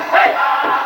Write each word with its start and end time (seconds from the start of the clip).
Hey! 0.00 0.77